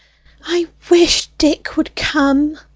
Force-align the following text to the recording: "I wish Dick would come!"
"I 0.47 0.67
wish 0.89 1.27
Dick 1.37 1.77
would 1.77 1.95
come!" 1.95 2.57